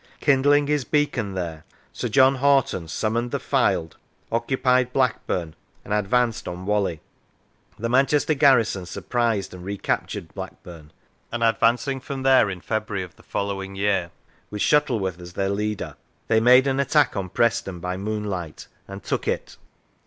Kindling 0.19 0.65
his 0.65 0.83
beacon 0.83 1.35
there, 1.35 1.63
Sir 1.93 2.07
John 2.09 2.37
Hoghton 2.37 2.87
summoned 2.87 3.29
the 3.29 3.37
Fylde, 3.39 3.97
oc 4.31 4.47
cupied 4.47 4.91
Blackburn, 4.91 5.55
and 5.85 5.93
advanced 5.93 6.47
on 6.47 6.65
Whalley. 6.65 7.01
The 7.77 7.87
Manchester 7.87 8.33
garrison 8.33 8.87
surprised 8.87 9.53
and 9.53 9.63
recaptured 9.63 10.33
Black 10.33 10.63
burn, 10.63 10.91
and 11.31 11.43
advancing 11.43 11.99
from 11.99 12.23
there 12.23 12.49
in 12.49 12.61
February 12.61 13.03
of 13.03 13.15
the 13.15 13.21
following 13.21 13.75
year, 13.75 14.09
with 14.49 14.63
Shuttleworth 14.63 15.19
as 15.21 15.33
their 15.33 15.49
leader, 15.49 15.85
92 15.85 15.85
The 15.85 15.85
War 15.85 15.91
of 16.37 16.45
Religion 16.45 16.45
they 16.45 16.51
made 16.51 16.67
an 16.67 16.79
attack 16.79 17.15
on 17.15 17.29
Preston 17.29 17.79
by 17.79 17.95
moonlight 17.95 18.65
and 18.87 19.03
took 19.03 19.27
it. 19.27 19.57